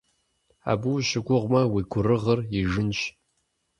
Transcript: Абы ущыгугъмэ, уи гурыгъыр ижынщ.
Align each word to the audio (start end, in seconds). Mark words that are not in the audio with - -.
Абы 0.71 0.89
ущыгугъмэ, 0.95 1.61
уи 1.73 1.81
гурыгъыр 1.91 2.39
ижынщ. 2.59 2.99